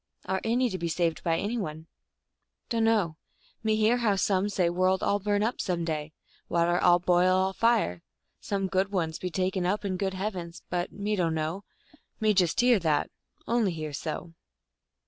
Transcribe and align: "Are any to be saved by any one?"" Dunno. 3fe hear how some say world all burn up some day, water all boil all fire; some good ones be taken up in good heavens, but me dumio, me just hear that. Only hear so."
"Are 0.25 0.41
any 0.43 0.67
to 0.71 0.79
be 0.79 0.87
saved 0.87 1.23
by 1.23 1.37
any 1.37 1.59
one?"" 1.59 1.85
Dunno. 2.69 3.17
3fe 3.63 3.77
hear 3.77 3.97
how 3.97 4.15
some 4.15 4.49
say 4.49 4.67
world 4.67 5.03
all 5.03 5.19
burn 5.19 5.43
up 5.43 5.61
some 5.61 5.85
day, 5.85 6.11
water 6.49 6.79
all 6.79 6.97
boil 6.97 7.35
all 7.37 7.53
fire; 7.53 8.01
some 8.39 8.65
good 8.65 8.91
ones 8.91 9.19
be 9.19 9.29
taken 9.29 9.63
up 9.63 9.85
in 9.85 9.97
good 9.97 10.15
heavens, 10.15 10.63
but 10.71 10.91
me 10.91 11.15
dumio, 11.15 11.65
me 12.19 12.33
just 12.33 12.61
hear 12.61 12.79
that. 12.79 13.11
Only 13.47 13.73
hear 13.73 13.93
so." 13.93 14.33